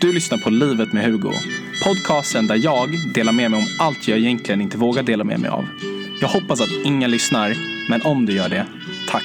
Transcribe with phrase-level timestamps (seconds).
[0.00, 1.32] Du lyssnar på Livet med Hugo.
[1.84, 5.50] Podcasten där jag delar med mig om allt jag egentligen inte vågar dela med mig
[5.50, 5.66] av.
[6.20, 7.54] Jag hoppas att ingen lyssnar,
[7.88, 8.66] men om du gör det,
[9.08, 9.24] tack.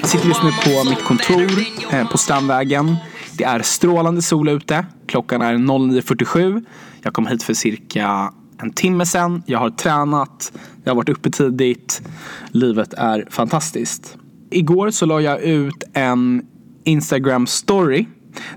[0.00, 2.96] Jag sitter just nu på mitt kontor eh, på Strandvägen.
[3.32, 4.86] Det är strålande sol ute.
[5.06, 6.64] Klockan är 09.47.
[7.02, 9.42] Jag kom hit för cirka en timme sedan.
[9.46, 10.52] Jag har tränat.
[10.84, 12.02] Jag har varit uppe tidigt.
[12.50, 14.16] Livet är fantastiskt.
[14.50, 16.42] Igår så la jag ut en
[16.88, 18.06] Instagram story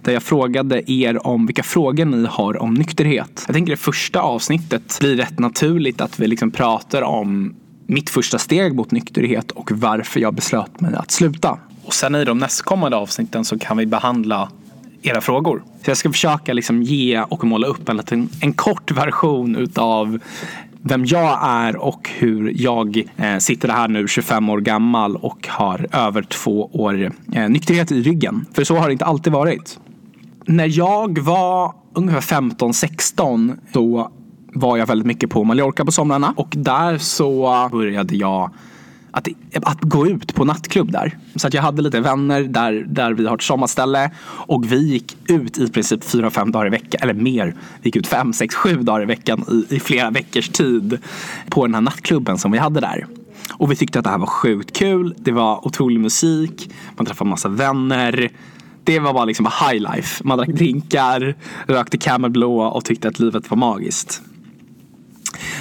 [0.01, 3.43] där jag frågade er om vilka frågor ni har om nykterhet.
[3.47, 7.55] Jag tänker det första avsnittet blir rätt naturligt att vi liksom pratar om
[7.87, 11.57] mitt första steg mot nykterhet och varför jag beslöt mig att sluta.
[11.83, 14.49] Och sen i de nästkommande avsnitten så kan vi behandla
[15.01, 15.63] era frågor.
[15.83, 20.19] Så jag ska försöka liksom ge och måla upp en, liten, en kort version utav
[20.83, 25.87] vem jag är och hur jag eh, sitter här nu 25 år gammal och har
[25.91, 28.45] över två år eh, nykterhet i ryggen.
[28.53, 29.79] För så har det inte alltid varit.
[30.45, 34.11] När jag var ungefär 15-16 då
[34.53, 38.51] var jag väldigt mycket på Mallorca på somrarna och där så började jag
[39.11, 39.27] att,
[39.63, 41.17] att gå ut på nattklubb där.
[41.35, 45.17] Så att jag hade lite vänner där, där vi har ett sommarställe och vi gick
[45.29, 47.55] ut i princip fyra, fem dagar i veckan, eller mer.
[47.81, 50.97] Vi gick ut fem, sex, sju dagar i veckan i, i flera veckors tid
[51.49, 53.05] på den här nattklubben som vi hade där.
[53.53, 55.15] Och vi tyckte att det här var sjukt kul.
[55.17, 56.71] Det var otrolig musik.
[56.97, 58.29] Man träffade massa vänner.
[58.83, 60.23] Det var bara liksom high life.
[60.23, 61.35] Man drack drinkar,
[61.67, 64.21] rökte Camel Blå och tyckte att livet var magiskt.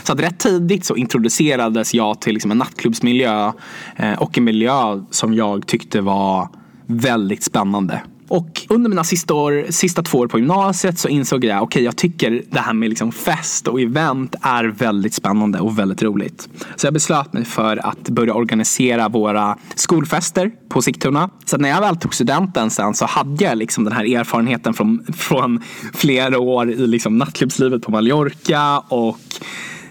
[0.02, 3.52] Så att rätt tidigt så introducerades jag till liksom en nattklubbsmiljö
[3.96, 6.48] eh, och en miljö som jag tyckte var
[6.86, 8.02] väldigt spännande.
[8.30, 11.82] Och under mina sista, år, sista två år på gymnasiet så insåg jag, okej okay,
[11.82, 16.48] jag tycker det här med liksom fest och event är väldigt spännande och väldigt roligt.
[16.76, 21.30] Så jag beslöt mig för att börja organisera våra skolfester på Sigtuna.
[21.44, 25.04] Så när jag väl tog studenten sen så hade jag liksom den här erfarenheten från,
[25.12, 25.62] från
[25.94, 29.18] flera år i liksom nattklubbslivet på Mallorca och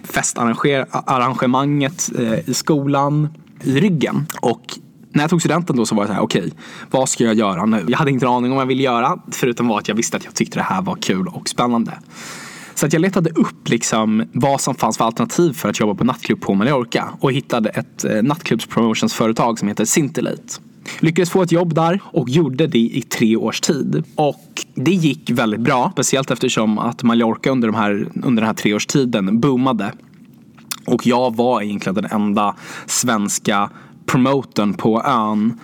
[0.10, 3.28] festarrangemanget eh, i skolan
[3.64, 4.28] i ryggen.
[4.42, 4.80] Och
[5.12, 6.54] när jag tog studenten då så var jag så här, okej, okay,
[6.92, 7.86] vad ska jag göra nu?
[7.88, 10.26] Jag hade inte en aning om vad jag ville göra, förutom att jag visste att
[10.26, 12.00] jag tyckte det här var kul och spännande.
[12.76, 16.04] Så att jag letade upp liksom vad som fanns för alternativ för att jobba på
[16.04, 20.69] nattklubb på Mallorca och hittade ett eh, nattklubbspromotionsföretag som heter Sintelate.
[21.00, 24.04] Lyckades få ett jobb där och gjorde det i tre års tid.
[24.16, 28.54] Och det gick väldigt bra, speciellt eftersom att Mallorca under, de här, under den här
[28.54, 29.92] treårstiden boomade.
[30.86, 32.56] Och jag var egentligen den enda
[32.86, 33.70] svenska
[34.06, 35.60] promotorn på ön.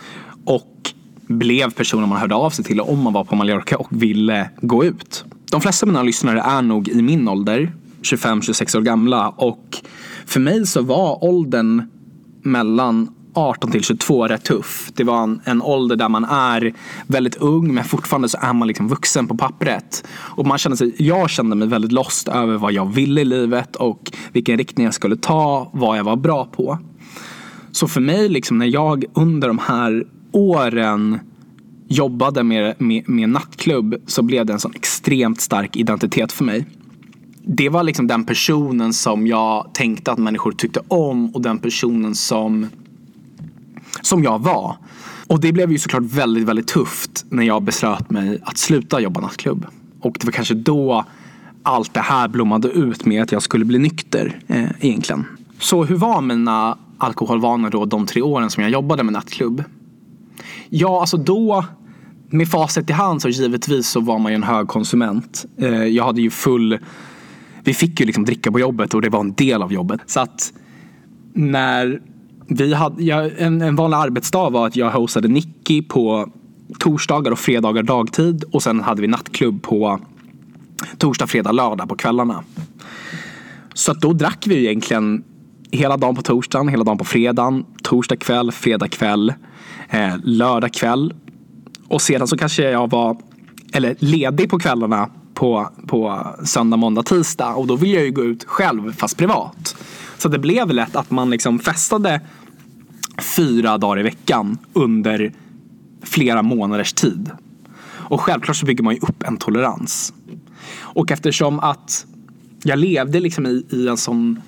[0.45, 0.93] Och
[1.27, 4.85] blev personen man hörde av sig till om man var på Mallorca och ville gå
[4.85, 5.25] ut.
[5.51, 9.29] De flesta av mina lyssnare är nog i min ålder, 25-26 år gamla.
[9.29, 9.77] Och
[10.25, 11.83] för mig så var åldern
[12.41, 14.91] mellan 18 till 22 rätt tuff.
[14.93, 16.73] Det var en, en ålder där man är
[17.07, 20.03] väldigt ung men fortfarande så är man liksom vuxen på pappret.
[20.11, 23.75] Och man kände sig, jag kände mig väldigt lost över vad jag ville i livet
[23.75, 26.79] och vilken riktning jag skulle ta, vad jag var bra på.
[27.71, 31.19] Så för mig, liksom, när jag under de här åren
[31.87, 36.65] jobbade med, med, med nattklubb så blev det en sån extremt stark identitet för mig.
[37.47, 42.15] Det var liksom den personen som jag tänkte att människor tyckte om och den personen
[42.15, 42.67] som
[44.05, 44.77] som jag var.
[45.27, 49.21] Och det blev ju såklart väldigt, väldigt tufft när jag beslöt mig att sluta jobba
[49.21, 49.65] nattklubb.
[50.01, 51.05] Och det var kanske då
[51.63, 55.25] allt det här blommade ut med att jag skulle bli nykter eh, egentligen.
[55.59, 59.63] Så hur var mina alkoholvanor då de tre åren som jag jobbade med nattklubb?
[60.69, 61.65] Ja, alltså då
[62.29, 65.45] med facit i hand så givetvis så var man ju en hög konsument.
[65.57, 66.79] Eh, jag hade ju full
[67.65, 70.01] vi fick ju liksom dricka på jobbet och det var en del av jobbet.
[70.05, 70.53] Så att
[71.33, 72.01] när
[72.47, 76.29] vi hade, ja, en, en vanlig arbetsdag var att jag hostade Nicky på
[76.79, 79.99] torsdagar och fredagar dagtid och sen hade vi nattklubb på
[80.97, 82.43] torsdag, fredag, lördag på kvällarna.
[83.73, 85.23] Så att då drack vi egentligen
[85.71, 89.33] hela dagen på torsdagen, hela dagen på fredagen, torsdag kväll, fredag kväll,
[89.89, 91.13] eh, lördag kväll.
[91.87, 93.17] Och sedan så kanske jag var
[93.73, 97.53] eller ledig på kvällarna på, på söndag, måndag, tisdag.
[97.53, 99.75] Och då vill jag ju gå ut själv fast privat.
[100.17, 102.21] Så det blev lätt att man liksom festade
[103.35, 105.33] fyra dagar i veckan under
[106.03, 107.31] flera månaders tid.
[107.87, 110.13] Och självklart så bygger man ju upp en tolerans.
[110.77, 112.05] Och eftersom att
[112.63, 114.41] jag levde liksom i, i en sån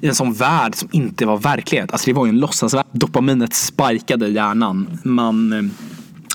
[0.00, 1.92] i en sån värld som inte var verklighet.
[1.92, 2.86] Alltså det var ju en låtsasvärld.
[2.92, 4.98] Dopaminet sparkade hjärnan.
[5.04, 5.62] Man eh,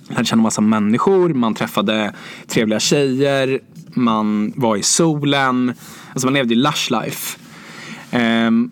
[0.10, 2.14] lärde känna massa människor, man träffade
[2.48, 3.60] trevliga tjejer,
[3.94, 5.74] man var i solen.
[6.12, 7.40] Alltså man levde ju lush life.
[8.48, 8.72] Um,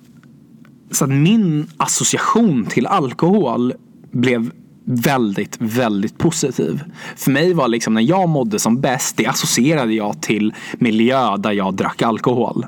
[0.91, 3.73] så att min association till alkohol
[4.11, 4.51] blev
[4.85, 6.83] väldigt, väldigt positiv.
[7.15, 11.51] För mig var liksom när jag mådde som bäst, det associerade jag till miljö där
[11.51, 12.65] jag drack alkohol.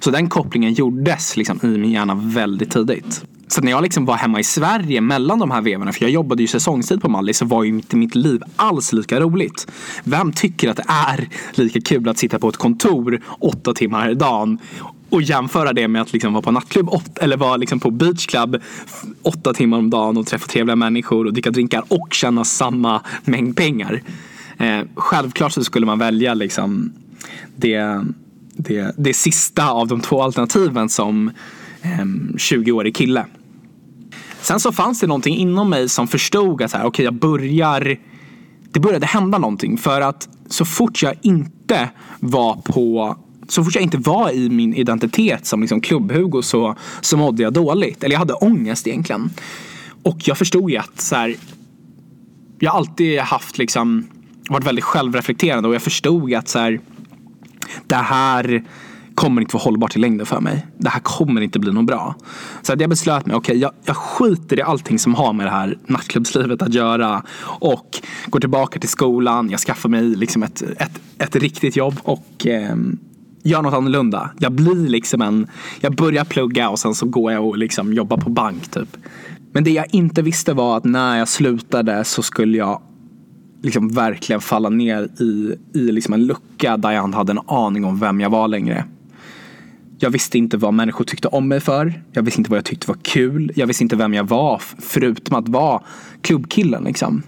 [0.00, 3.24] Så den kopplingen gjordes liksom i min hjärna väldigt tidigt.
[3.48, 6.42] Så när jag liksom var hemma i Sverige mellan de här vevorna, för jag jobbade
[6.42, 9.72] ju säsongstid på Mallis, så var ju inte mitt liv alls lika roligt.
[10.04, 14.14] Vem tycker att det är lika kul att sitta på ett kontor åtta timmar i
[14.14, 14.58] dagen
[15.10, 18.62] och jämföra det med att liksom vara på nattklubb eller vara liksom på beachclub
[19.22, 23.56] åtta timmar om dagen och träffa trevliga människor och dricka drinkar och tjäna samma mängd
[23.56, 24.02] pengar.
[24.58, 26.92] Eh, självklart så skulle man välja liksom
[27.56, 28.04] det,
[28.56, 31.30] det, det sista av de två alternativen som
[31.82, 32.04] eh,
[32.34, 33.26] 20-årig kille.
[34.40, 37.98] Sen så fanns det någonting inom mig som förstod att så här, okay, jag börjar
[38.72, 43.16] det började hända någonting för att så fort jag inte var på
[43.48, 47.52] så fort jag inte var i min identitet som liksom klubb-Hugo så, så mådde jag
[47.52, 48.04] dåligt.
[48.04, 49.30] Eller jag hade ångest egentligen.
[50.02, 51.36] Och jag förstod ju att så här,
[52.58, 54.06] jag har alltid haft liksom
[54.48, 56.80] varit väldigt självreflekterande och jag förstod att så här,
[57.86, 58.64] det här
[59.14, 60.66] kommer inte vara hållbart i längden för mig.
[60.78, 62.14] Det här kommer inte bli något bra.
[62.62, 65.46] Så att jag beslöt mig, okej okay, jag, jag skiter i allting som har med
[65.46, 67.22] det här nattklubbslivet att göra.
[67.60, 72.46] Och går tillbaka till skolan, jag skaffar mig liksom ett, ett, ett riktigt jobb och
[72.46, 72.76] eh,
[73.46, 74.30] gör något annorlunda.
[74.38, 75.46] Jag blir liksom en,
[75.80, 78.96] jag börjar plugga och sen så går jag och liksom jobbar på bank typ.
[79.52, 82.82] Men det jag inte visste var att när jag slutade så skulle jag
[83.62, 87.84] liksom verkligen falla ner i, i liksom en lucka där jag inte hade en aning
[87.84, 88.84] om vem jag var längre.
[89.98, 92.02] Jag visste inte vad människor tyckte om mig för.
[92.12, 93.52] Jag visste inte vad jag tyckte var kul.
[93.54, 95.82] Jag visste inte vem jag var förutom att vara
[96.20, 97.22] klubbkillen liksom.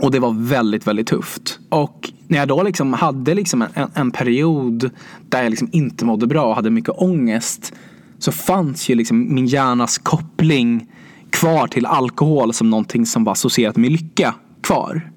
[0.00, 1.58] Och det var väldigt, väldigt tufft.
[1.68, 4.90] Och när jag då liksom hade liksom en, en period
[5.28, 7.72] där jag liksom inte mådde bra och hade mycket ångest
[8.18, 10.90] så fanns ju liksom min hjärnas koppling
[11.30, 15.10] kvar till alkohol som någonting som var associerat med lycka kvar.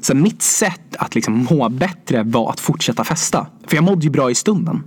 [0.00, 3.46] Så mitt sätt att liksom må bättre var att fortsätta festa.
[3.66, 4.82] För jag mådde ju bra i stunden.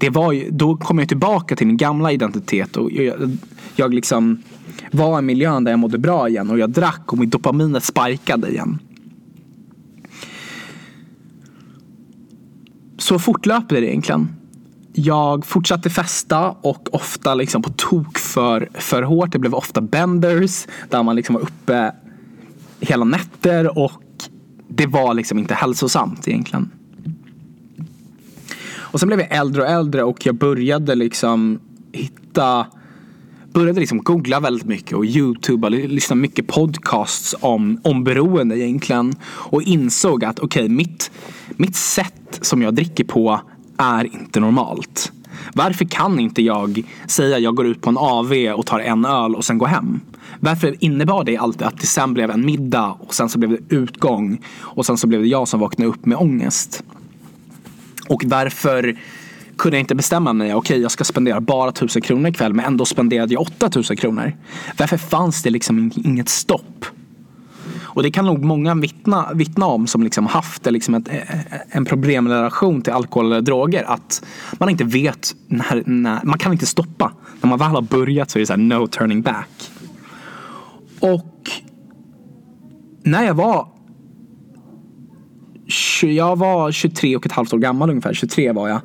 [0.00, 3.36] Det var ju, då kom jag tillbaka till min gamla identitet och jag,
[3.76, 4.42] jag liksom
[4.90, 8.48] var i miljön där jag mådde bra igen och jag drack och mitt dopaminet sparkade
[8.48, 8.78] igen.
[12.98, 14.28] Så fortlöpte det egentligen.
[14.92, 19.32] Jag fortsatte festa och ofta liksom på tok för, för hårt.
[19.32, 21.92] Det blev ofta benders där man liksom var uppe
[22.80, 24.02] hela nätter och
[24.68, 26.70] det var liksom inte hälsosamt egentligen.
[28.90, 31.60] Och sen blev jag äldre och äldre och jag började liksom
[31.92, 32.66] hitta
[33.52, 39.14] började liksom googla väldigt mycket och youtuba, lyssna mycket podcasts om, om beroende egentligen.
[39.26, 41.10] Och insåg att okej, okay, mitt,
[41.48, 43.40] mitt sätt som jag dricker på
[43.76, 45.12] är inte normalt.
[45.54, 49.04] Varför kan inte jag säga att jag går ut på en AV och tar en
[49.04, 50.00] öl och sen går hem?
[50.40, 53.76] Varför innebar det alltid att det sen blev en middag och sen så blev det
[53.76, 56.84] utgång och sen så blev det jag som vaknade upp med ångest?
[58.08, 58.98] Och varför
[59.58, 62.64] kunde jag inte bestämma mig, okej okay, jag ska spendera bara tusen kronor ikväll men
[62.64, 64.36] ändå spenderade jag 8000 kronor.
[64.78, 66.86] Varför fanns det liksom inget stopp?
[67.98, 71.60] Och det kan nog många vittna, vittna om som liksom haft liksom ett, e, e,
[71.70, 73.84] en problemrelation till alkohol eller droger.
[73.84, 74.24] Att
[74.58, 77.12] man inte vet när, när, man kan inte stoppa.
[77.40, 79.70] När man väl har börjat så är det så här, no turning back.
[81.00, 81.50] Och
[83.02, 83.68] när jag var
[86.02, 88.80] jag var 23 och ett halvt år gammal ungefär, 23 var jag.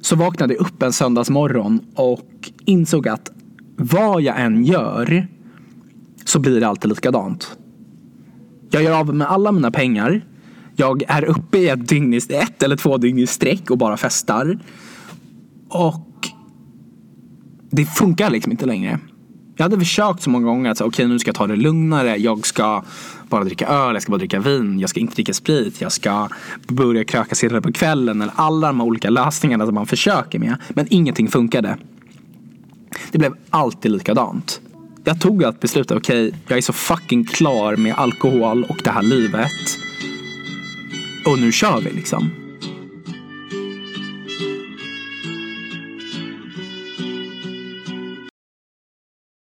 [0.00, 3.30] Så vaknade jag upp en söndagsmorgon och insåg att
[3.76, 5.26] vad jag än gör
[6.24, 7.56] så blir det alltid likadant.
[8.70, 10.24] Jag gör av med alla mina pengar.
[10.76, 14.58] Jag är uppe i ett, dygn ett eller två dygn i sträck och bara festar.
[15.68, 16.28] Och
[17.70, 18.98] det funkar liksom inte längre.
[19.56, 21.56] Jag hade försökt så många gånger att säga, okej okay, nu ska jag ta det
[21.56, 22.16] lugnare.
[22.16, 22.82] Jag ska
[23.30, 26.28] bara dricka öl, jag ska bara dricka vin, jag ska inte dricka sprit, jag ska
[26.68, 28.22] börja kröka senare på kvällen.
[28.22, 30.56] Eller alla de här olika lösningarna som man försöker med.
[30.68, 31.76] Men ingenting funkade.
[33.12, 34.60] Det blev alltid likadant.
[35.04, 38.90] Jag tog ett beslut, okej okay, jag är så fucking klar med alkohol och det
[38.90, 39.78] här livet.
[41.26, 42.30] Och nu kör vi liksom.